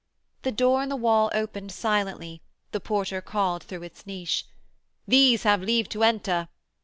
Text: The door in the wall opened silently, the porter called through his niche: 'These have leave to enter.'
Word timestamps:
The 0.41 0.51
door 0.51 0.81
in 0.81 0.89
the 0.89 0.95
wall 0.95 1.29
opened 1.31 1.71
silently, 1.71 2.41
the 2.71 2.79
porter 2.79 3.21
called 3.21 3.61
through 3.61 3.81
his 3.81 4.03
niche: 4.07 4.47
'These 5.07 5.43
have 5.43 5.61
leave 5.61 5.89
to 5.89 6.01
enter.' 6.01 6.47